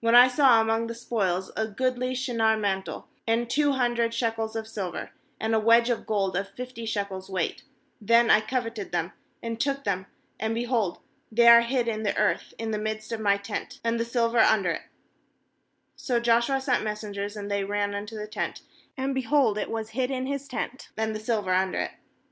a"Wlien 0.00 0.14
I 0.14 0.28
saw 0.28 0.60
among 0.60 0.86
the 0.86 0.94
spoil 0.94 1.44
a 1.56 1.66
goodly 1.66 2.12
aShinar 2.12 2.56
mantle, 2.56 3.08
and 3.26 3.50
two 3.50 3.72
hundred 3.72 4.14
shekels 4.14 4.54
of 4.54 4.68
silver, 4.68 5.10
and 5.40 5.56
a 5.56 5.58
wedge 5.58 5.90
of 5.90 6.06
gold 6.06 6.36
of 6.36 6.48
fifty 6.50 6.86
shekels 6.86 7.28
weight, 7.28 7.64
then 8.00 8.30
I 8.30 8.42
coveted 8.42 8.92
them, 8.92 9.10
and 9.42 9.58
took 9.60 9.82
them; 9.82 10.06
and, 10.38 10.54
behold, 10.54 10.98
they 11.32 11.48
are 11.48 11.62
hid 11.62 11.88
in 11.88 12.04
the 12.04 12.16
earth 12.16 12.54
in 12.58 12.70
the 12.70 12.78
midst 12.78 13.10
of 13.10 13.18
my 13.18 13.36
tent, 13.36 13.80
and 13.82 13.98
the 13.98 14.04
silver 14.04 14.38
under 14.38 14.70
it/ 14.70 14.82
^So 15.98 16.22
Joshua 16.22 16.60
sent 16.60 16.84
messengers, 16.84 17.36
and 17.36 17.50
they 17.50 17.64
ran 17.64 17.92
unto 17.92 18.16
the 18.16 18.28
tent; 18.28 18.60
and, 18.96 19.12
be 19.12 19.22
hold, 19.22 19.58
it 19.58 19.68
was 19.68 19.90
hid 19.98 20.12
in 20.12 20.26
his 20.26 20.46
tent, 20.46 20.90
and 20.96 21.12
the 21.12 21.18
silver 21.18 21.52
under 21.52 21.80
it. 21.80 21.90